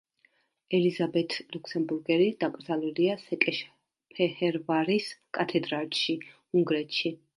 ელიზაბეთ 0.75 1.35
ლუქსემბურგელი 1.55 2.29
დაკრძალულია 2.43 3.19
სეკეშფეჰერვარის 3.25 5.11
კათედრალში, 5.39 6.17
უნგრეთში. 6.63 7.15